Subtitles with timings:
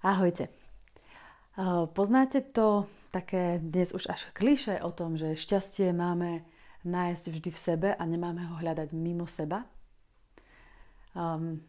[0.00, 0.48] Ahojte.
[1.92, 6.40] Poznáte to také dnes už až kliše o tom, že šťastie máme
[6.88, 9.68] nájsť vždy v sebe a nemáme ho hľadať mimo seba?
[11.12, 11.60] Um,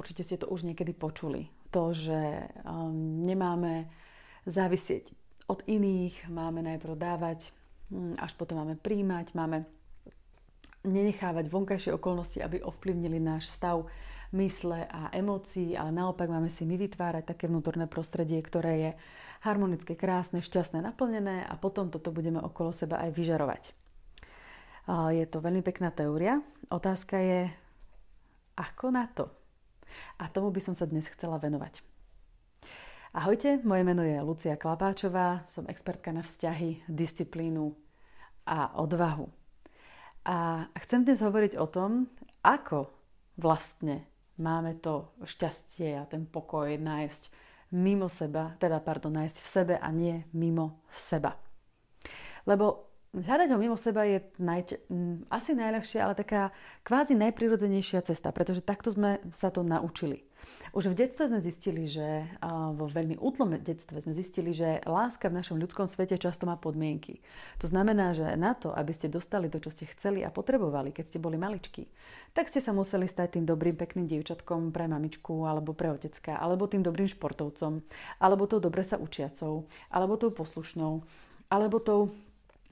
[0.00, 1.52] určite ste to už niekedy počuli.
[1.76, 3.92] To, že um, nemáme
[4.48, 5.12] závisieť
[5.52, 7.52] od iných, máme najprv dávať,
[7.92, 9.68] um, až potom máme príjmať, máme
[10.88, 13.84] nenechávať vonkajšie okolnosti, aby ovplyvnili náš stav
[14.32, 18.90] mysle a emócií, ale naopak máme si my vytvárať také vnútorné prostredie, ktoré je
[19.40, 23.62] harmonické, krásne, šťastné, naplnené a potom toto budeme okolo seba aj vyžarovať.
[24.88, 26.40] Je to veľmi pekná teória.
[26.72, 27.52] Otázka je,
[28.56, 29.28] ako na to?
[30.20, 31.80] A tomu by som sa dnes chcela venovať.
[33.16, 37.72] Ahojte, moje meno je Lucia Klapáčová, som expertka na vzťahy, disciplínu
[38.44, 39.28] a odvahu.
[40.28, 42.12] A chcem dnes hovoriť o tom,
[42.44, 42.92] ako
[43.40, 44.04] vlastne
[44.38, 47.22] máme to šťastie a ten pokoj nájsť
[47.76, 51.36] mimo seba, teda pardon, nájsť v sebe a nie mimo seba.
[52.48, 54.76] Lebo hľadať ho mimo seba je naj,
[55.32, 56.52] asi najľahšia, ale taká
[56.84, 60.24] kvázi najprirodzenejšia cesta, pretože takto sme sa to naučili.
[60.72, 62.24] Už v detstve sme zistili, že
[62.72, 67.20] vo veľmi útlom detstve sme zistili, že láska v našom ľudskom svete často má podmienky.
[67.60, 71.04] To znamená, že na to, aby ste dostali to, čo ste chceli a potrebovali, keď
[71.04, 71.84] ste boli maličkí,
[72.32, 76.64] tak ste sa museli stať tým dobrým, pekným dievčatkom pre mamičku alebo pre otecka, alebo
[76.64, 77.84] tým dobrým športovcom,
[78.22, 81.04] alebo tou dobre sa učiacou, alebo tou poslušnou,
[81.52, 82.14] alebo tou,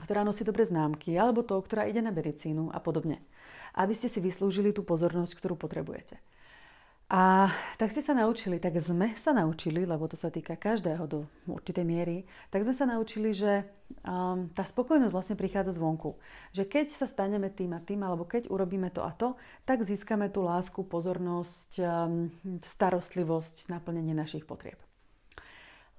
[0.03, 3.23] ktorá nosí dobre známky, alebo tou, ktorá ide na medicínu a podobne.
[3.77, 6.21] Aby ste si vyslúžili tú pozornosť, ktorú potrebujete.
[7.07, 11.23] A tak ste sa naučili, tak sme sa naučili, lebo to sa týka každého do
[11.47, 13.63] určitej miery, tak sme sa naučili, že
[14.03, 16.19] um, tá spokojnosť vlastne prichádza zvonku.
[16.51, 20.27] Že keď sa staneme tým a tým, alebo keď urobíme to a to, tak získame
[20.35, 22.35] tú lásku, pozornosť, um,
[22.75, 24.83] starostlivosť, naplnenie našich potrieb.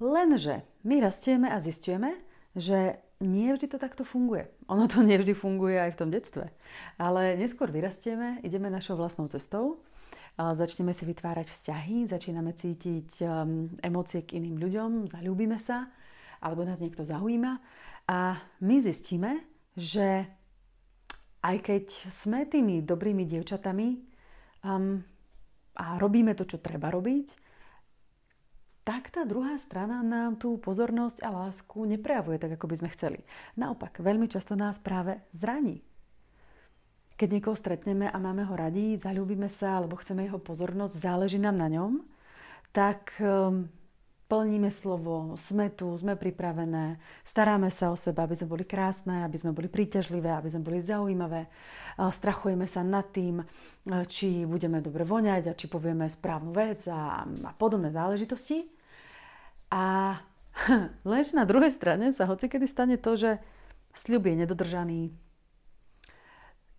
[0.04, 2.20] Lenže my rastieme a zistujeme,
[2.52, 4.50] že nie vždy to takto funguje.
[4.70, 6.54] Ono to nevždy funguje aj v tom detstve.
[7.02, 9.82] Ale neskôr vyrastieme, ideme našou vlastnou cestou
[10.38, 15.90] začneme si vytvárať vzťahy, začíname cítiť um, emócie k iným ľuďom, zalúbime sa,
[16.38, 17.58] alebo nás niekto zaujíma
[18.06, 19.42] a my zistíme,
[19.74, 20.30] že
[21.42, 23.88] aj keď sme tými dobrými dievčatami
[24.62, 25.02] um,
[25.74, 27.47] a robíme to, čo treba robiť,
[28.88, 33.20] tak tá druhá strana nám tú pozornosť a lásku neprejavuje tak, ako by sme chceli.
[33.60, 35.84] Naopak, veľmi často nás práve zraní
[37.18, 41.58] keď niekoho stretneme a máme ho radi, zalúbime sa alebo chceme jeho pozornosť, záleží nám
[41.58, 42.06] na ňom,
[42.70, 43.66] tak um,
[44.30, 49.34] plníme slovo, sme tu, sme pripravené, staráme sa o seba, aby sme boli krásne, aby
[49.34, 51.50] sme boli príťažlivé, aby sme boli zaujímavé.
[51.98, 53.42] Strachujeme sa nad tým,
[54.06, 58.77] či budeme dobre voňať a či povieme správnu vec a, a podobné záležitosti.
[59.72, 60.18] A
[61.10, 63.32] lenže na druhej strane sa hocikedy stane to, že
[63.98, 65.02] sľub je nedodržaný,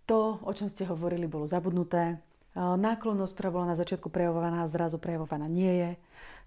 [0.08, 2.16] to, o čom ste hovorili, bolo zabudnuté.
[2.56, 5.90] Náklonnosť, ktorá bola na začiatku prejavovaná, zrazu prejavovaná nie je.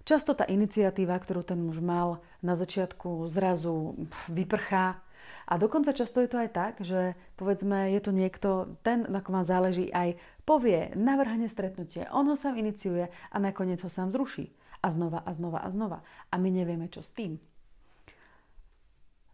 [0.02, 3.94] Často tá iniciatíva, ktorú ten muž mal na začiatku, zrazu
[4.26, 4.98] vyprchá.
[5.46, 8.50] A dokonca často je to aj tak, že povedzme, je to niekto,
[8.82, 13.78] ten, na kom vám záleží, aj povie, navrhne stretnutie, on ho sám iniciuje a nakoniec
[13.86, 14.50] ho sám zruší.
[14.82, 15.98] A znova a znova a znova.
[16.28, 17.38] A my nevieme, čo s tým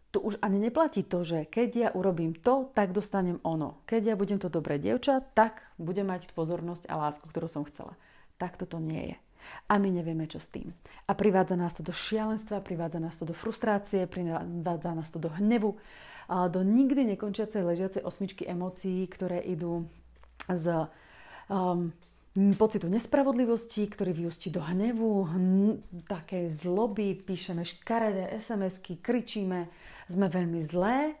[0.09, 3.85] tu už ani neplatí to, že keď ja urobím to, tak dostanem ono.
[3.85, 7.93] Keď ja budem to dobré dievča, tak budem mať pozornosť a lásku, ktorú som chcela.
[8.41, 9.17] Tak toto nie je.
[9.69, 10.73] A my nevieme, čo s tým.
[11.05, 15.29] A privádza nás to do šialenstva, privádza nás to do frustrácie, privádza nás to do
[15.29, 15.77] hnevu,
[16.29, 19.89] do nikdy nekončiacej ležiacej osmičky emócií, ktoré idú
[20.49, 20.89] z
[21.49, 21.93] um,
[22.55, 29.65] pocitu nespravodlivosti, ktorý vyústi do hnevu, hm, také zloby, píšeme škaredé SMS-ky, kričíme,
[30.05, 31.17] sme veľmi zlé,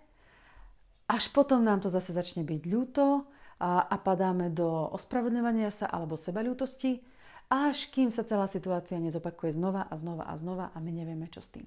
[1.09, 3.25] až potom nám to zase začne byť ľúto
[3.57, 7.01] a, a padáme do ospravedlňovania sa alebo sebaľútosti,
[7.49, 11.41] až kým sa celá situácia nezopakuje znova a znova a znova a my nevieme, čo
[11.41, 11.65] s tým.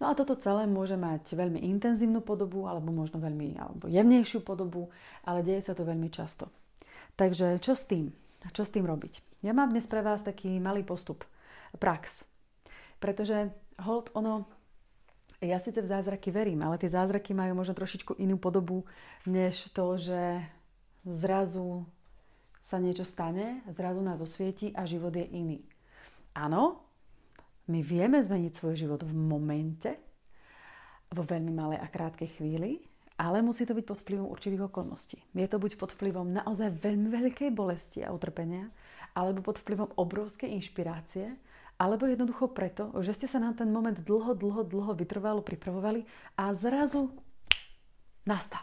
[0.00, 4.88] No a toto celé môže mať veľmi intenzívnu podobu alebo možno veľmi alebo jemnejšiu podobu,
[5.22, 6.48] ale deje sa to veľmi často.
[7.14, 8.23] Takže čo s tým?
[8.52, 9.40] Čo s tým robiť?
[9.40, 11.24] Ja mám dnes pre vás taký malý postup,
[11.80, 12.24] prax.
[13.00, 14.48] Pretože hold, ono,
[15.40, 18.84] ja síce v zázraky verím, ale tie zázraky majú možno trošičku inú podobu,
[19.28, 20.40] než to, že
[21.04, 21.84] zrazu
[22.64, 25.60] sa niečo stane, zrazu nás osvieti a život je iný.
[26.32, 26.80] Áno,
[27.68, 29.92] my vieme zmeniť svoj život v momente,
[31.12, 32.80] vo veľmi malej a krátkej chvíli,
[33.14, 35.18] ale musí to byť pod vplyvom určitých okolností.
[35.34, 38.70] Je to buď pod vplyvom naozaj veľmi veľkej bolesti a utrpenia,
[39.14, 41.38] alebo pod vplyvom obrovskej inšpirácie,
[41.78, 46.06] alebo jednoducho preto, že ste sa na ten moment dlho, dlho, dlho vytrvalo pripravovali
[46.38, 47.10] a zrazu
[48.26, 48.62] nastal.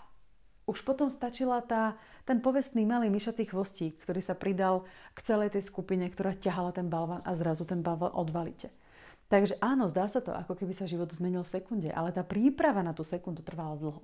[0.67, 5.67] Už potom stačila tá, ten povestný malý myšací chvostík, ktorý sa pridal k celej tej
[5.67, 8.71] skupine, ktorá ťahala ten balvan a zrazu ten balvan odvalíte.
[9.27, 12.83] Takže áno, zdá sa to, ako keby sa život zmenil v sekunde, ale tá príprava
[12.83, 14.03] na tú sekundu trvala dlho.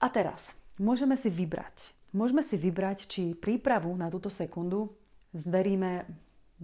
[0.00, 1.96] A teraz, môžeme si vybrať.
[2.12, 4.92] Môžeme si vybrať, či prípravu na túto sekundu
[5.36, 6.08] zveríme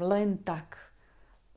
[0.01, 0.93] len tak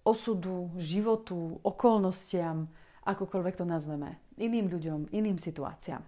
[0.03, 2.67] osudu, životu, okolnostiam,
[3.05, 6.03] akokoľvek to nazveme, iným ľuďom, iným situáciám.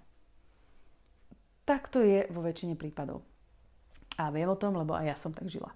[1.68, 3.24] Tak to je vo väčšine prípadov.
[4.18, 5.70] A viem o tom, lebo aj ja som tak žila.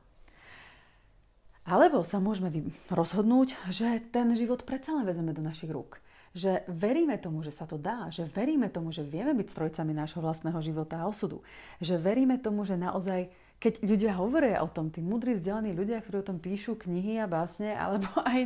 [1.61, 2.49] Alebo sa môžeme
[2.89, 6.01] rozhodnúť, že ten život predsa len vezmeme do našich rúk.
[6.31, 10.23] Že veríme tomu, že sa to dá, že veríme tomu, že vieme byť strojcami nášho
[10.23, 11.43] vlastného života a osudu.
[11.83, 13.27] Že veríme tomu, že naozaj
[13.61, 17.29] keď ľudia hovoria o tom, tí múdri, vzdelaní ľudia, ktorí o tom píšu knihy a
[17.29, 18.41] básne, alebo aj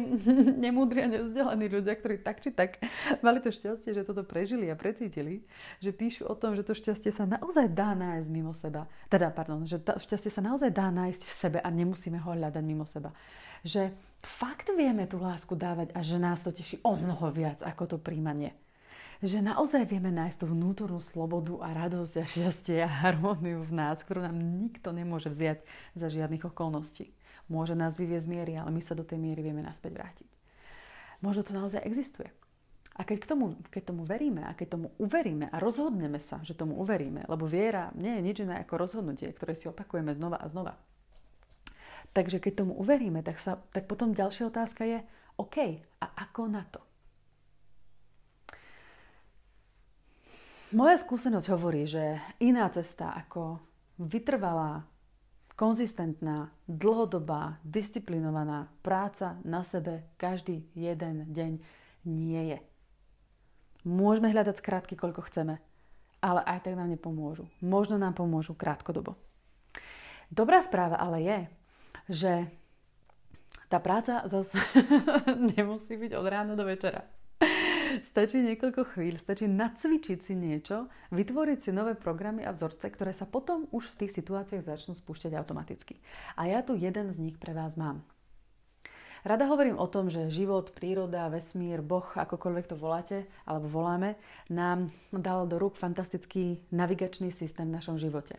[0.60, 2.84] nemúdri a nevzdelaní ľudia, ktorí tak či tak
[3.24, 5.48] mali to šťastie, že toto prežili a precítili,
[5.80, 8.92] že píšu o tom, že to šťastie sa naozaj dá nájsť mimo seba.
[9.08, 12.64] Teda, pardon, že to šťastie sa naozaj dá nájsť v sebe a nemusíme ho hľadať
[12.68, 13.16] mimo seba.
[13.64, 17.95] Že fakt vieme tú lásku dávať a že nás to teší o mnoho viac ako
[17.95, 18.57] to príjmanie
[19.24, 24.04] že naozaj vieme nájsť tú vnútornú slobodu a radosť a šťastie a harmóniu v nás,
[24.04, 25.63] ktorú nám nikto nemôže vziať
[25.95, 27.16] za žiadnych okolností.
[27.48, 30.30] Môže nás vyviezť miery, ale my sa do tej miery vieme naspäť vrátiť.
[31.24, 32.27] Možno to naozaj existuje.
[32.95, 36.56] A keď, k tomu, keď tomu veríme a keď tomu uveríme a rozhodneme sa, že
[36.56, 40.48] tomu uveríme, lebo viera nie je nič iné ako rozhodnutie, ktoré si opakujeme znova a
[40.48, 40.80] znova.
[42.16, 45.04] Takže keď tomu uveríme, tak, sa, tak potom ďalšia otázka je,
[45.36, 46.80] OK, a ako na to?
[50.72, 53.60] Moja skúsenosť hovorí, že iná cesta ako
[54.00, 54.88] vytrvalá,
[55.60, 61.52] konzistentná, dlhodobá, disciplinovaná práca na sebe každý jeden deň
[62.08, 62.60] nie je.
[63.84, 65.60] Môžeme hľadať skrátky, koľko chceme,
[66.24, 67.48] ale aj tak nám nepomôžu.
[67.60, 69.20] Možno nám pomôžu krátkodobo.
[70.34, 71.40] Dobrá správa ale je,
[72.10, 72.50] že
[73.69, 74.57] tá práca zase
[75.57, 77.06] nemusí byť od rána do večera.
[78.04, 83.24] Stačí niekoľko chvíľ, stačí nacvičiť si niečo, vytvoriť si nové programy a vzorce, ktoré sa
[83.24, 86.02] potom už v tých situáciách začnú spúšťať automaticky.
[86.36, 88.04] A ja tu jeden z nich pre vás mám.
[89.25, 94.22] Rada hovorím o tom, že život, príroda, vesmír, Boh, akokoľvek to voláte alebo voláme,
[94.54, 98.38] nám dal do rúk fantastický navigačný systém v našom živote.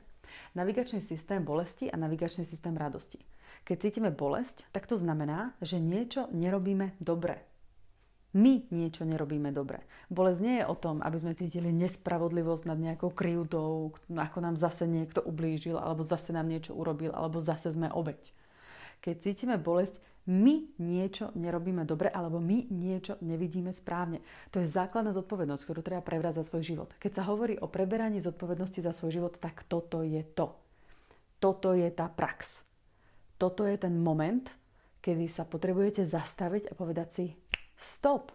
[0.55, 3.19] Navigačný systém bolesti a navigačný systém radosti.
[3.67, 7.43] Keď cítime bolesť, tak to znamená, že niečo nerobíme dobre
[8.37, 9.81] my niečo nerobíme dobre.
[10.13, 14.85] Bolesť nie je o tom, aby sme cítili nespravodlivosť nad nejakou krivdou, ako nám zase
[14.85, 18.21] niekto ublížil, alebo zase nám niečo urobil, alebo zase sme obeď.
[19.01, 19.97] Keď cítime bolesť,
[20.29, 24.21] my niečo nerobíme dobre, alebo my niečo nevidíme správne.
[24.53, 26.91] To je základná zodpovednosť, ktorú treba prebrať za svoj život.
[27.01, 30.53] Keď sa hovorí o preberaní zodpovednosti za svoj život, tak toto je to.
[31.41, 32.66] Toto je tá prax.
[33.37, 34.49] Toto je ten moment,
[35.05, 37.27] kedy sa potrebujete zastaviť a povedať si,
[37.77, 38.33] Stop.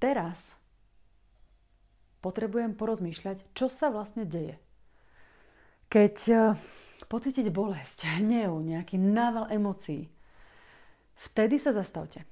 [0.00, 0.56] Teraz
[2.24, 4.56] potrebujem porozmýšľať, čo sa vlastne deje.
[5.92, 6.36] Keď e,
[7.08, 10.08] pocítite bolesť, hnev, nejaký nával emócií,
[11.28, 12.24] vtedy sa zastavte.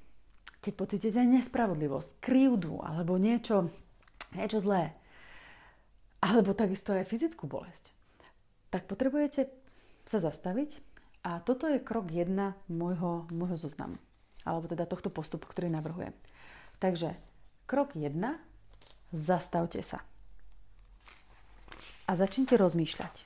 [0.65, 3.69] Keď pocítite nespravodlivosť, krivdu alebo niečo,
[4.33, 4.97] niečo zlé,
[6.23, 7.93] alebo takisto aj fyzickú bolesť,
[8.73, 9.49] tak potrebujete
[10.09, 10.92] sa zastaviť
[11.23, 13.95] a toto je krok jedna môjho, môjho zoznamu
[14.43, 16.11] alebo teda tohto postupu, ktorý navrhujem.
[16.79, 17.15] Takže
[17.63, 18.11] krok 1.
[19.15, 20.03] Zastavte sa.
[22.03, 23.23] A začnite rozmýšľať.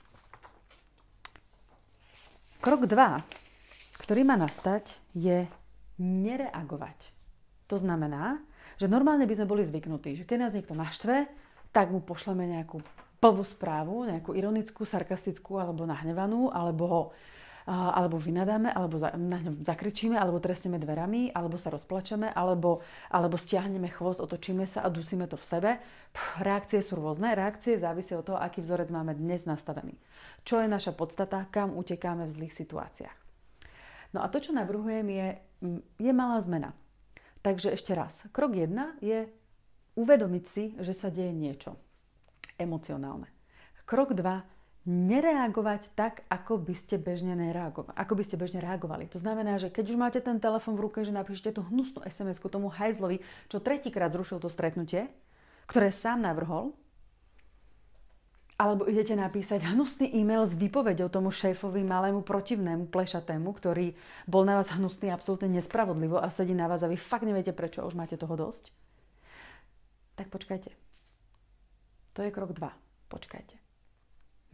[2.62, 5.50] Krok 2, ktorý má nastať, je
[5.98, 7.10] nereagovať.
[7.72, 8.38] To znamená,
[8.77, 11.25] že normálne by sme boli zvyknutí, že keď nás niekto naštve,
[11.74, 12.84] tak mu pošleme nejakú
[13.18, 17.01] plnú správu, nejakú ironickú, sarkastickú alebo nahnevanú, alebo ho
[17.68, 22.80] alebo vynadáme, alebo na ňom zakričíme, alebo trestneme dverami, alebo sa rozplačeme, alebo,
[23.12, 25.72] alebo stiahneme chvost, otočíme sa a dusíme to v sebe.
[26.40, 27.36] Reakcie sú rôzne.
[27.36, 30.00] Reakcie závisia od toho, aký vzorec máme dnes nastavený.
[30.48, 33.18] Čo je naša podstata, kam utekáme v zlých situáciách.
[34.16, 35.28] No a to, čo navrhujem, je,
[36.00, 36.72] je malá zmena.
[37.44, 38.24] Takže ešte raz.
[38.32, 39.28] Krok 1 je
[40.00, 41.76] uvedomiť si, že sa deje niečo
[42.56, 43.28] emocionálne.
[43.84, 44.57] Krok 2
[44.88, 49.12] nereagovať tak, ako by ste bežne nereagovali, ako by ste bežne reagovali.
[49.12, 52.48] To znamená, že keď už máte ten telefon v ruke, že napíšete tú hnusnú SMS-ku
[52.48, 53.20] tomu hajzlovi,
[53.51, 55.12] čo tretíkrát zrušil to stretnutie,
[55.67, 56.72] ktoré sám navrhol,
[58.58, 63.94] alebo idete napísať hnusný e-mail s výpovedou tomu šéfovi malému protivnému plešatému, ktorý
[64.25, 67.86] bol na vás hnusný absolútne nespravodlivo a sedí na vás a vy fakt neviete prečo,
[67.86, 68.72] už máte toho dosť,
[70.17, 70.74] tak počkajte.
[72.17, 72.65] To je krok 2.
[73.13, 73.67] Počkajte.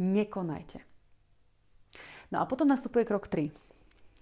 [0.01, 0.81] Nekonajte.
[2.33, 3.53] No a potom nastupuje krok 3.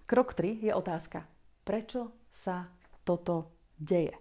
[0.03, 1.23] Krok 3 je otázka.
[1.63, 2.67] Prečo sa
[3.07, 4.11] toto deje?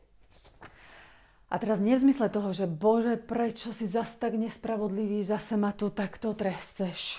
[1.50, 5.74] A teraz nie v zmysle toho, že Bože, prečo si zas tak nespravodlivý, zase ma
[5.74, 7.18] tu takto tresteš.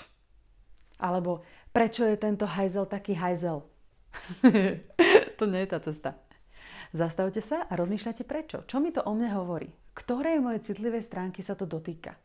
[0.95, 1.43] Alebo
[1.75, 3.67] prečo je tento hajzel taký hajzel.
[5.39, 6.09] to nie je tá cesta.
[6.95, 8.63] Zastavte sa a rozmýšľate prečo.
[8.63, 9.67] Čo mi to o mne hovorí?
[9.91, 12.15] Ktorej mojej citlivej stránky sa to dotýka?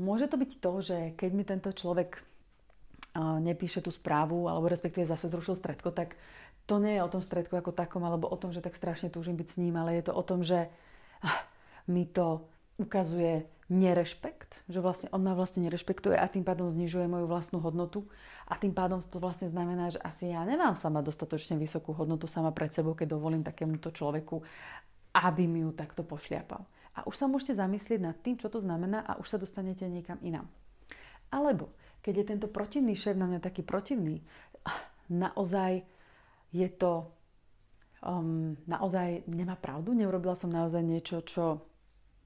[0.00, 2.24] Môže to byť to, že keď mi tento človek
[3.18, 6.16] nepíše tú správu, alebo respektíve zase zrušil stredko, tak
[6.64, 9.36] to nie je o tom stredku ako takom, alebo o tom, že tak strašne túžim
[9.36, 10.70] byť s ním, ale je to o tom, že
[11.90, 12.46] mi to
[12.80, 18.06] ukazuje nerešpekt, že vlastne on ma vlastne nerešpektuje a tým pádom znižuje moju vlastnú hodnotu
[18.50, 22.50] a tým pádom to vlastne znamená, že asi ja nemám sama dostatočne vysokú hodnotu sama
[22.50, 24.42] pred sebou, keď dovolím takémuto človeku,
[25.14, 26.66] aby mi ju takto pošliapal.
[26.98, 30.18] A už sa môžete zamyslieť nad tým, čo to znamená a už sa dostanete niekam
[30.22, 30.50] inám.
[31.30, 31.70] Alebo
[32.02, 34.18] keď je tento protivný šéf na mňa taký protivný,
[35.10, 35.86] naozaj
[36.50, 37.06] je to
[38.02, 41.62] um, naozaj nemá pravdu, neurobila som naozaj niečo, čo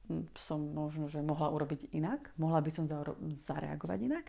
[0.09, 2.89] hm, som možno, že mohla urobiť inak, mohla by som
[3.21, 4.27] zareagovať inak.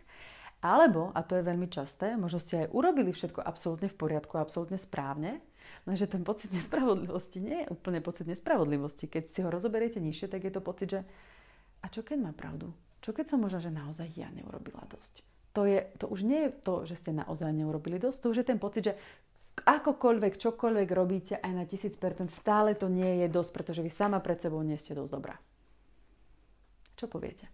[0.64, 4.80] Alebo, a to je veľmi časté, možno ste aj urobili všetko absolútne v poriadku, absolútne
[4.80, 5.44] správne,
[5.84, 9.06] lenže ten pocit nespravodlivosti nie je úplne pocit nespravodlivosti.
[9.06, 11.00] Keď si ho rozoberiete nižšie, tak je to pocit, že
[11.82, 12.74] a čo keď má pravdu?
[13.04, 15.22] Čo keď som možno, že naozaj ja neurobila dosť?
[15.54, 18.50] To, je, to už nie je to, že ste naozaj neurobili dosť, to už je
[18.50, 18.94] ten pocit, že
[19.56, 24.36] akokoľvek, čokoľvek robíte aj na 1000%, stále to nie je dosť, pretože vy sama pred
[24.36, 25.40] sebou nie ste dosť dobrá.
[26.96, 27.48] Čo poviete?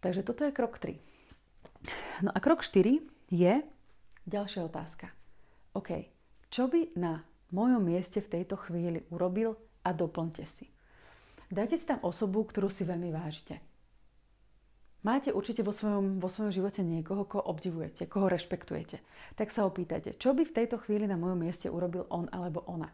[0.00, 0.96] Takže toto je krok 3.
[2.24, 3.54] No a krok 4 je
[4.28, 5.15] ďalšia otázka.
[5.76, 5.90] OK,
[6.48, 7.20] čo by na
[7.52, 10.72] mojom mieste v tejto chvíli urobil a doplňte si.
[11.52, 13.60] Dajte si tam osobu, ktorú si veľmi vážite.
[15.06, 18.98] Máte určite vo svojom, vo svojom živote niekoho, koho obdivujete, koho rešpektujete.
[19.38, 22.90] Tak sa opýtajte, čo by v tejto chvíli na mojom mieste urobil on alebo ona.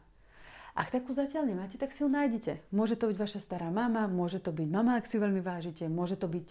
[0.77, 2.69] Ak takú zatiaľ nemáte, tak si ju nájdete.
[2.75, 5.89] Môže to byť vaša stará mama, môže to byť mama, ak si ju veľmi vážite,
[5.89, 6.49] môže to byť,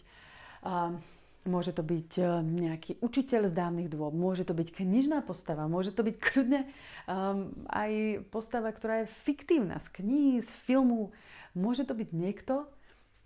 [0.66, 0.98] uh,
[1.46, 5.94] môže to byť uh, nejaký učiteľ z dávnych dôb, môže to byť knižná postava, môže
[5.94, 6.62] to byť kľudne
[7.10, 11.14] um, aj postava, ktorá je fiktívna z kníh, z filmu.
[11.58, 12.70] Môže to byť niekto,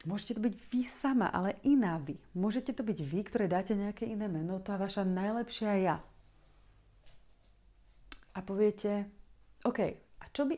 [0.06, 2.14] Môžete to byť vy sama, ale iná vy.
[2.38, 5.98] Môžete to byť vy, ktoré dáte nejaké iné meno, to je vaša najlepšia ja.
[8.38, 9.10] A poviete,
[9.66, 9.80] OK,
[10.22, 10.54] a čo by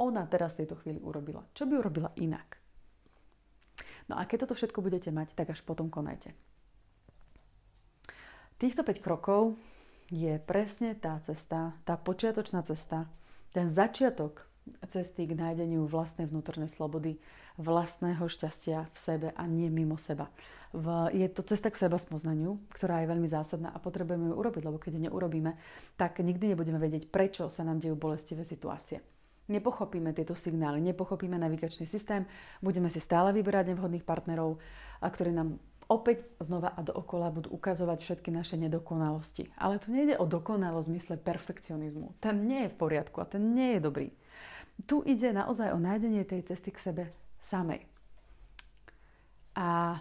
[0.00, 1.44] ona teraz v tejto chvíli urobila?
[1.52, 2.63] Čo by urobila inak?
[4.08, 6.36] No a keď toto všetko budete mať, tak až potom konajte.
[8.60, 9.56] Týchto 5 krokov
[10.12, 13.08] je presne tá cesta, tá počiatočná cesta,
[13.50, 14.44] ten začiatok
[14.88, 17.20] cesty k nájdeniu vlastnej vnútornej slobody,
[17.60, 20.32] vlastného šťastia v sebe a nie mimo seba.
[20.74, 24.62] V, je to cesta k seba spoznaniu, ktorá je veľmi zásadná a potrebujeme ju urobiť,
[24.66, 25.54] lebo keď ju neurobíme,
[25.94, 28.98] tak nikdy nebudeme vedieť, prečo sa nám dejú bolestivé situácie.
[29.44, 32.24] Nepochopíme tieto signály, nepochopíme navigačný systém,
[32.64, 34.56] budeme si stále vyberať nevhodných partnerov,
[35.04, 39.52] a ktorí nám opäť znova a dookola budú ukazovať všetky naše nedokonalosti.
[39.60, 42.16] Ale tu nejde o dokonalosť v zmysle perfekcionizmu.
[42.24, 44.08] Ten nie je v poriadku a ten nie je dobrý.
[44.88, 47.04] Tu ide naozaj o nájdenie tej cesty k sebe
[47.44, 47.84] samej.
[49.54, 50.00] A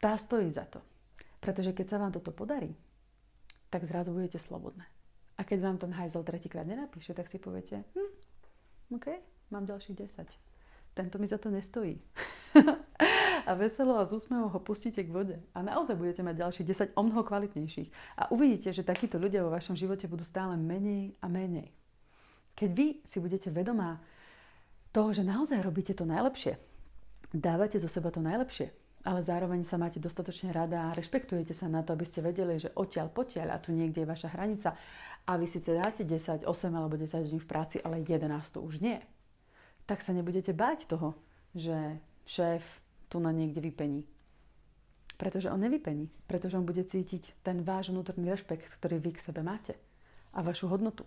[0.00, 0.82] tá stojí za to.
[1.38, 2.74] Pretože keď sa vám toto podarí,
[3.70, 4.82] tak zrazu budete slobodné.
[5.38, 8.10] A keď vám ten hajzel tretíkrát nenapíše, tak si poviete, hm,
[8.88, 9.06] OK,
[9.50, 10.24] mám ďalších 10.
[10.96, 12.00] Tento mi za to nestojí.
[13.48, 15.36] a veselo a s úsmevom ho pustíte k vode.
[15.52, 17.88] A naozaj budete mať ďalších 10 o mnoho kvalitnejších.
[18.16, 21.68] A uvidíte, že takíto ľudia vo vašom živote budú stále menej a menej.
[22.56, 24.00] Keď vy si budete vedomá
[24.90, 26.56] toho, že naozaj robíte to najlepšie,
[27.30, 28.72] dávate zo seba to najlepšie,
[29.06, 32.74] ale zároveň sa máte dostatočne rada a rešpektujete sa na to, aby ste vedeli, že
[32.74, 34.74] odtiaľ potiaľ a tu niekde je vaša hranica
[35.28, 38.80] a vy síce dáte 10, 8 alebo 10 dní v práci, ale 11 to už
[38.80, 38.98] nie,
[39.86, 41.14] tak sa nebudete báť toho,
[41.52, 42.64] že šéf
[43.08, 44.04] tu na niekde vypení.
[45.18, 49.42] Pretože on nevypení, pretože on bude cítiť ten váš vnútorný rešpekt, ktorý vy k sebe
[49.42, 49.74] máte
[50.30, 51.02] a vašu hodnotu.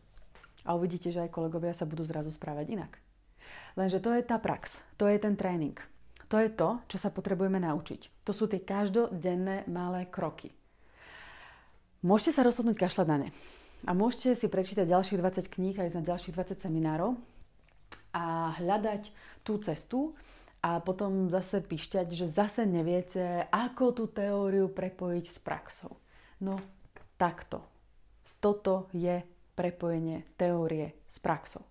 [0.68, 3.00] A uvidíte, že aj kolegovia sa budú zrazu správať inak.
[3.74, 5.78] Lenže to je tá prax, to je ten tréning.
[6.32, 8.24] To je to, čo sa potrebujeme naučiť.
[8.24, 10.56] To sú tie každodenné malé kroky.
[12.02, 13.30] Môžete sa rozhodnúť kašľať na ne.
[13.84, 17.20] A môžete si prečítať ďalších 20 kníh aj na ďalších 20 seminárov
[18.16, 19.12] a hľadať
[19.44, 20.16] tú cestu
[20.62, 25.98] a potom zase pišťať, že zase neviete, ako tú teóriu prepojiť s praxou.
[26.40, 26.62] No
[27.18, 27.66] takto.
[28.38, 29.22] Toto je
[29.58, 31.71] prepojenie teórie s praxou.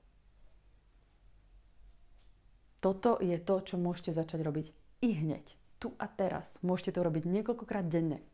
[2.81, 4.67] Toto je to, čo môžete začať robiť
[5.05, 5.45] i hneď.
[5.81, 6.49] Tu a teraz.
[6.61, 8.25] Môžete to robiť niekoľkokrát denne.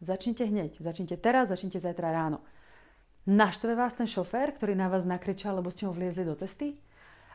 [0.00, 0.80] Začnite hneď.
[0.80, 2.44] Začnite teraz, začnite zajtra ráno.
[3.24, 6.76] Naštve vás ten šofér, ktorý na vás nakričal, lebo ste ho vliezli do cesty?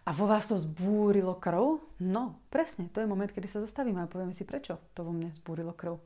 [0.06, 1.82] A vo vás to zbúrilo krv?
[2.02, 5.34] No, presne, to je moment, kedy sa zastavím a poviem si, prečo to vo mne
[5.34, 5.98] zbúrilo krv.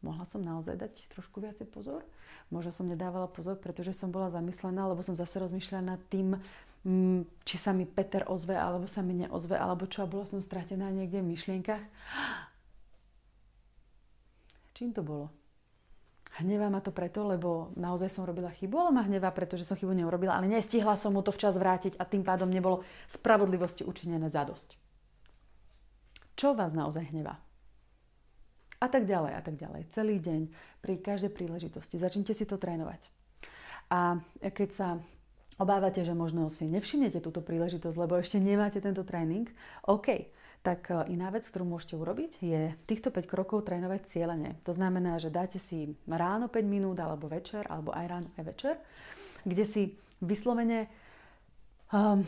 [0.00, 2.06] Mohla som naozaj dať trošku viacej pozor?
[2.48, 6.38] Možno som nedávala pozor, pretože som bola zamyslená, lebo som zase rozmýšľala nad tým,
[7.44, 10.88] či sa mi Peter ozve, alebo sa mi neozve, alebo čo, a bola som stratená
[10.88, 11.80] niekde v myšlienkach.
[14.76, 15.28] Čím to bolo?
[16.40, 19.92] Hnevá ma to preto, lebo naozaj som robila chybu, ale ma hnevá, pretože som chybu
[19.92, 24.78] neurobila, ale nestihla som mu to včas vrátiť a tým pádom nebolo spravodlivosti učinené zadosť.
[26.38, 27.36] Čo vás naozaj hnevá?
[28.80, 29.92] A tak ďalej, a tak ďalej.
[29.92, 30.48] Celý deň,
[30.80, 32.00] pri každej príležitosti.
[32.00, 33.04] Začnite si to trénovať.
[33.92, 34.88] A keď sa
[35.60, 39.46] obávate, že možno si nevšimnete túto príležitosť, lebo ešte nemáte tento tréning,
[39.84, 40.32] OK,
[40.64, 44.56] tak e, iná vec, ktorú môžete urobiť, je týchto 5 krokov trénovať cieľene.
[44.64, 48.74] To znamená, že dáte si ráno 5 minút, alebo večer, alebo aj ráno, aj večer,
[49.44, 49.82] kde si
[50.20, 50.88] vyslovene
[51.92, 52.24] um,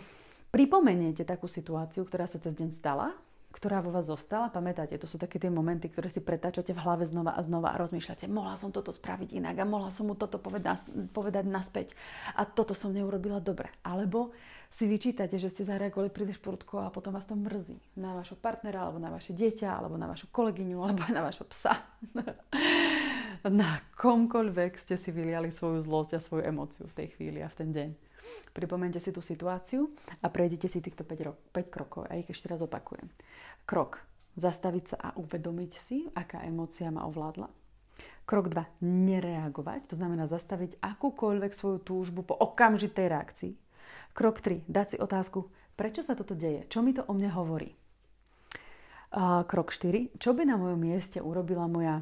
[0.53, 3.12] pripomeniete takú situáciu, ktorá sa cez deň stala,
[3.52, 4.49] ktorá vo vás zostala.
[4.49, 7.80] Pamätáte, to sú také tie momenty, ktoré si pretáčate v hlave znova a znova a
[7.80, 11.92] rozmýšľate, mohla som toto spraviť inak a mohla som mu toto povedať, naspäť
[12.32, 13.68] a toto som neurobila dobre.
[13.85, 14.32] Alebo
[14.73, 18.88] si vyčítate, že ste zareagovali príliš prudko a potom vás to mrzí na vašho partnera,
[18.88, 21.76] alebo na vaše dieťa, alebo na vašu kolegyňu, alebo na vašho psa.
[23.44, 27.56] na komkoľvek ste si vyliali svoju zlosť a svoju emóciu v tej chvíli a v
[27.61, 27.90] ten deň.
[28.52, 32.02] Pripomente si tú situáciu a prejdite si týchto 5, rok, 5 krokov.
[32.11, 33.09] A ich ešte raz opakujem.
[33.64, 34.00] Krok.
[34.33, 37.52] Zastaviť sa a uvedomiť si, aká emócia ma ovládla.
[38.25, 38.81] Krok 2.
[38.81, 39.93] Nereagovať.
[39.93, 43.52] To znamená zastaviť akúkoľvek svoju túžbu po okamžitej reakcii
[44.12, 44.68] Krok 3.
[44.68, 46.68] Dať si otázku, prečo sa toto deje?
[46.68, 47.73] Čo mi to o mne hovorí?
[49.49, 50.16] Krok 4.
[50.16, 52.01] Čo by na mojom mieste urobila moja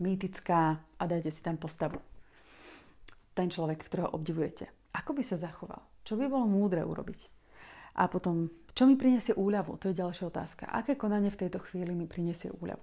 [0.00, 2.02] mýtická, a dajte si tam postavu,
[3.32, 4.73] ten človek, ktorého obdivujete.
[4.94, 5.82] Ako by sa zachoval?
[6.06, 7.20] Čo by bolo múdre urobiť?
[7.98, 9.78] A potom, čo mi prinesie úľavu?
[9.82, 10.70] To je ďalšia otázka.
[10.70, 12.82] Aké konanie v tejto chvíli mi prinesie úľavu?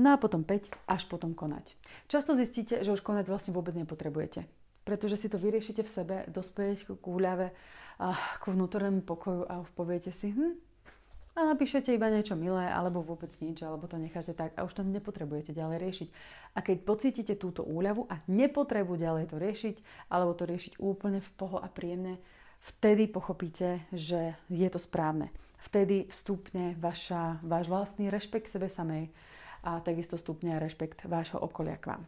[0.00, 1.76] No a potom 5, až potom konať.
[2.08, 4.48] Často zistíte, že už konať vlastne vôbec nepotrebujete
[4.82, 7.54] pretože si to vyriešite v sebe, dospejete k úľave
[8.02, 10.58] a k vnútornému pokoju a poviete si, hm,
[11.32, 14.82] a napíšete iba niečo milé, alebo vôbec nič, alebo to necháte tak a už to
[14.84, 16.08] nepotrebujete ďalej riešiť.
[16.52, 19.76] A keď pocítite túto úľavu a nepotrebu ďalej to riešiť,
[20.12, 22.20] alebo to riešiť úplne v poho a príjemne,
[22.60, 25.32] vtedy pochopíte, že je to správne.
[25.62, 29.08] Vtedy vstupne vaša, váš vlastný rešpekt sebe samej
[29.62, 32.02] a takisto stupne rešpekt vášho okolia k vám.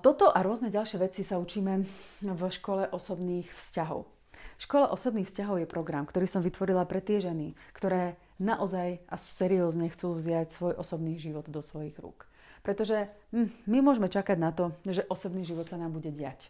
[0.00, 1.84] Toto a rôzne ďalšie veci sa učíme
[2.24, 4.15] v škole osobných vzťahov.
[4.56, 9.92] Škola osobných vzťahov je program, ktorý som vytvorila pre tie ženy, ktoré naozaj a seriózne
[9.92, 12.24] chcú vziať svoj osobný život do svojich rúk.
[12.64, 16.48] Pretože hm, my môžeme čakať na to, že osobný život sa nám bude diať.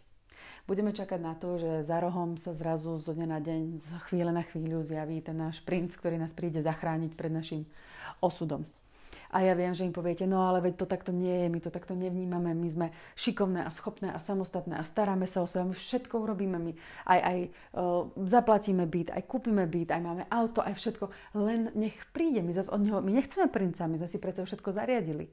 [0.67, 4.31] Budeme čakať na to, že za rohom sa zrazu zo dňa na deň, z chvíle
[4.35, 7.63] na chvíľu zjaví ten náš princ, ktorý nás príde zachrániť pred našim
[8.19, 8.67] osudom.
[9.31, 11.69] A ja viem, že im poviete, no ale veď to takto nie je, my to
[11.71, 12.87] takto nevnímame, my sme
[13.19, 16.71] šikovné a schopné a samostatné a staráme sa o seba, my všetko urobíme, my
[17.07, 17.37] aj, aj
[17.75, 22.55] uh, zaplatíme byt, aj kúpime byt, aj máme auto, aj všetko, len nech príde, my
[22.55, 25.27] zase od neho, my nechceme princa, my sme si preto všetko zariadili.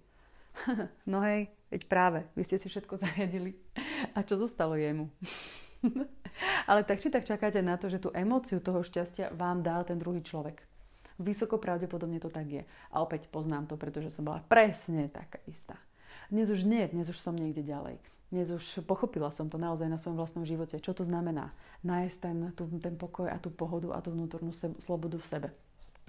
[1.10, 3.54] no hej, veď práve, vy ste si všetko zariadili.
[4.14, 5.10] A čo zostalo jemu?
[6.70, 10.00] ale tak či tak čakáte na to, že tú emóciu toho šťastia vám dal ten
[10.00, 10.73] druhý človek.
[11.18, 12.62] Vysoko pravdepodobne to tak je.
[12.90, 15.78] A opäť poznám to, pretože som bola presne taká istá.
[16.26, 18.02] Dnes už nie, dnes už som niekde ďalej.
[18.34, 20.82] Dnes už pochopila som to naozaj na svojom vlastnom živote.
[20.82, 21.54] Čo to znamená?
[21.86, 22.36] Nájsť ten,
[22.82, 25.48] ten pokoj a tú pohodu a tú vnútornú se, slobodu v sebe.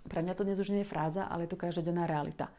[0.05, 2.49] Pre mňa to dnes už nie je fráza, ale je to každodenná realita.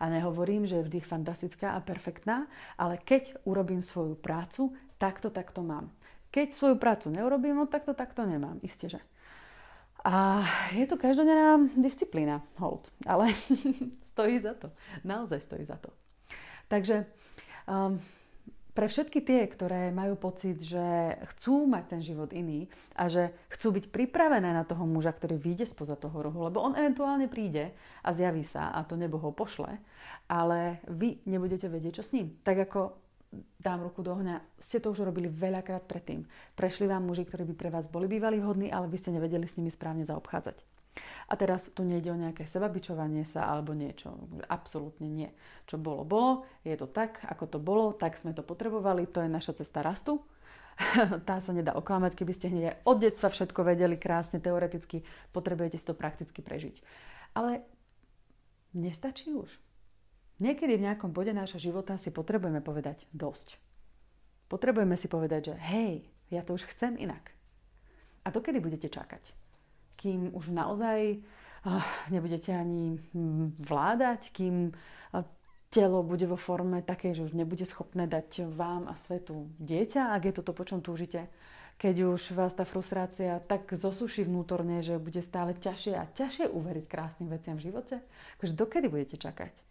[0.00, 5.64] A nehovorím, že je vždy fantastická a perfektná, ale keď urobím svoju prácu, takto, takto
[5.64, 5.88] mám.
[6.30, 8.60] Keď svoju prácu neurobím, no takto, takto nemám.
[8.64, 9.00] Isté, že.
[10.04, 13.36] A je to každodenná disciplína, hold, ale
[14.10, 14.72] stojí za to.
[15.04, 15.92] Naozaj stojí za to.
[16.72, 17.04] Takže
[17.68, 18.00] um,
[18.72, 23.76] pre všetky tie, ktoré majú pocit, že chcú mať ten život iný a že chcú
[23.76, 28.08] byť pripravené na toho muža, ktorý vyjde spoza toho rohu, lebo on eventuálne príde a
[28.14, 29.76] zjaví sa a to nebo ho pošle,
[30.30, 32.40] ale vy nebudete vedieť, čo s ním.
[32.40, 32.80] Tak ako
[33.62, 36.26] dám ruku do ohňa, ste to už robili veľakrát predtým.
[36.58, 39.54] Prešli vám muži, ktorí by pre vás boli bývali vhodní, ale vy ste nevedeli s
[39.54, 40.58] nimi správne zaobchádzať.
[41.30, 44.10] A teraz tu nejde o nejaké sebabičovanie sa alebo niečo.
[44.50, 45.30] Absolútne nie.
[45.70, 46.30] Čo bolo, bolo.
[46.66, 49.06] Je to tak, ako to bolo, tak sme to potrebovali.
[49.14, 50.18] To je naša cesta rastu.
[51.28, 55.86] tá sa nedá oklamať, keby ste hneď od detstva všetko vedeli krásne, teoreticky, potrebujete si
[55.86, 56.82] to prakticky prežiť.
[57.38, 57.62] Ale
[58.74, 59.50] nestačí už.
[60.40, 63.60] Niekedy v nejakom bode nášho života si potrebujeme povedať dosť.
[64.48, 65.94] Potrebujeme si povedať, že hej,
[66.32, 67.36] ja to už chcem inak.
[68.24, 69.36] A to kedy budete čakať?
[70.00, 74.72] Kým už naozaj uh, nebudete ani hm, vládať, kým
[75.70, 80.22] telo bude vo forme takej, že už nebude schopné dať vám a svetu dieťa, ak
[80.26, 81.30] je to to, po čom túžite.
[81.80, 86.84] Keď už vás tá frustrácia tak zosuší vnútorne, že bude stále ťažšie a ťažšie uveriť
[86.90, 88.02] krásnym veciam v živote,
[88.36, 89.69] akože dokedy budete čakať?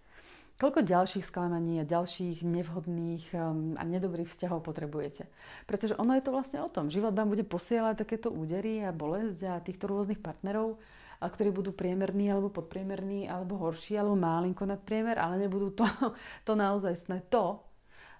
[0.59, 5.23] Koľko ďalších sklamaní a ďalších nevhodných um, a nedobrých vzťahov potrebujete?
[5.63, 6.91] Pretože ono je to vlastne o tom.
[6.91, 10.75] Život vám bude posielať takéto údery a bolesť a týchto rôznych partnerov,
[11.19, 15.87] a ktorí budú priemerní alebo podpriemerní alebo horší alebo málinko nad priemer, ale nebudú to,
[16.47, 17.23] to naozaj sné.
[17.31, 17.63] To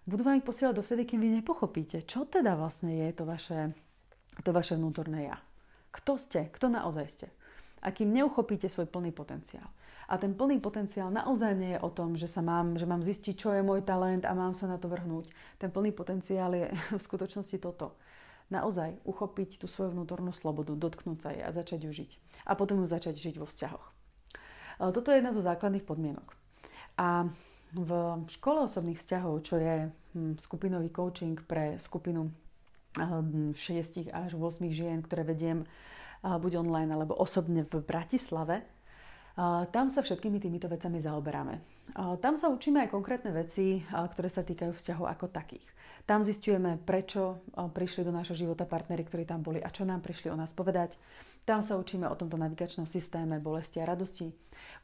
[0.07, 3.75] budú vám ich posielať dovtedy, kým vy nepochopíte, čo teda vlastne je to vaše,
[4.43, 5.37] to vaše vnútorné ja.
[5.91, 6.47] Kto ste?
[6.51, 7.27] Kto naozaj ste?
[7.79, 9.67] A kým neuchopíte svoj plný potenciál.
[10.09, 13.33] A ten plný potenciál naozaj nie je o tom, že, sa mám, že mám zistiť,
[13.37, 15.29] čo je môj talent a mám sa na to vrhnúť.
[15.61, 17.93] Ten plný potenciál je v skutočnosti toto.
[18.49, 22.11] Naozaj uchopiť tú svoju vnútornú slobodu, dotknúť sa jej a začať ju žiť.
[22.49, 23.85] A potom ju začať žiť vo vzťahoch.
[23.85, 23.93] E,
[24.89, 26.33] toto je jedna zo základných podmienok.
[26.97, 27.29] A
[27.69, 27.91] v
[28.33, 32.33] škole osobných vzťahov, čo je hm, skupinový coaching pre skupinu
[32.97, 35.69] 6 hm, až 8 žien, ktoré vediem
[36.25, 38.65] buď online alebo osobne v Bratislave,
[39.71, 41.55] tam sa všetkými týmito vecami zaoberáme.
[42.19, 45.65] Tam sa učíme aj konkrétne veci, ktoré sa týkajú vzťahov ako takých.
[46.03, 50.29] Tam zistujeme, prečo prišli do nášho života partnery, ktorí tam boli a čo nám prišli
[50.29, 50.99] o nás povedať.
[51.49, 54.29] Tam sa učíme o tomto navigačnom systéme bolesti a radosti.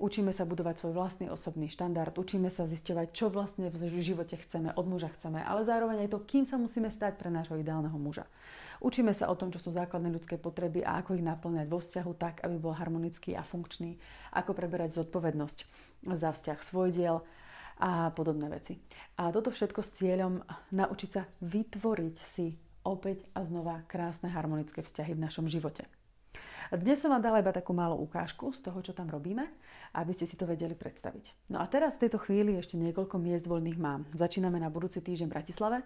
[0.02, 2.10] Učíme sa budovať svoj vlastný osobný štandard.
[2.18, 6.26] Učíme sa zisťovať, čo vlastne v živote chceme, od muža chceme, ale zároveň aj to,
[6.26, 8.26] kým sa musíme stať pre nášho ideálneho muža.
[8.82, 12.12] Učíme sa o tom, čo sú základné ľudské potreby a ako ich naplňať vo vzťahu
[12.18, 14.02] tak, aby bol harmonický a funkčný,
[14.34, 15.58] ako preberať zodpovednosť
[16.18, 17.22] za vzťah svoj diel
[17.78, 18.82] a podobné veci.
[19.22, 20.42] A toto všetko s cieľom
[20.74, 25.86] naučiť sa vytvoriť si opäť a znova krásne harmonické vzťahy v našom živote.
[26.74, 29.46] Dnes som vám dala iba takú malú ukážku z toho, čo tam robíme,
[29.94, 31.54] aby ste si to vedeli predstaviť.
[31.54, 34.10] No a teraz v tejto chvíli ešte niekoľko miest voľných mám.
[34.18, 35.78] Začíname na budúci týždeň v Bratislave,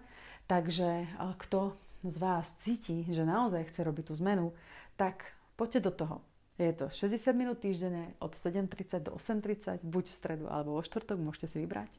[0.48, 4.56] takže kto z vás cíti, že naozaj chce robiť tú zmenu,
[4.96, 6.16] tak poďte do toho.
[6.56, 11.20] Je to 60 minút týždenne od 7.30 do 8.30, buď v stredu alebo vo štvrtok,
[11.20, 11.92] môžete si vybrať.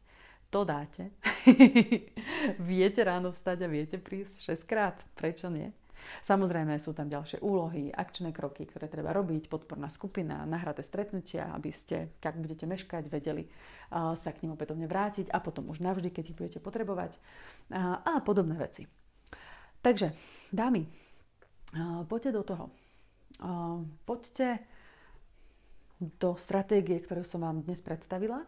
[0.49, 1.13] To dáte.
[2.59, 4.97] viete ráno vstať a viete prísť 6 krát.
[5.15, 5.71] Prečo nie?
[6.21, 11.73] Samozrejme sú tam ďalšie úlohy, akčné kroky, ktoré treba robiť, podporná skupina, nahraté stretnutia, aby
[11.73, 13.49] ste, ak budete meškať, vedeli
[13.91, 17.17] sa k ním opätovne vrátiť a potom už navždy, keď ich budete potrebovať
[18.07, 18.85] a podobné veci.
[19.81, 20.13] Takže,
[20.53, 20.85] dámy,
[22.05, 22.65] poďte do toho.
[24.05, 24.61] Poďte
[26.01, 28.45] do stratégie, ktorú som vám dnes predstavila.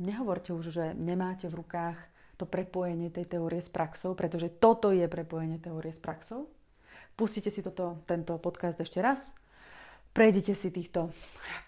[0.00, 1.98] Nehovorte už, že nemáte v rukách
[2.42, 6.50] to prepojenie tej teórie s praxou, pretože toto je prepojenie teórie s praxou.
[7.14, 9.30] Pustite si toto, tento podcast ešte raz.
[10.10, 11.14] Prejdite si týchto